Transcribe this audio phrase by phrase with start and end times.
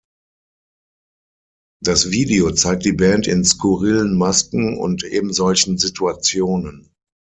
[1.83, 6.89] Das Video zeigt die Band in skurrilen Masken und ebensolchen Situationen.